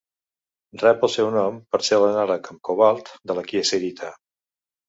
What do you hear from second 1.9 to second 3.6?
l'anàleg amb cobalt de la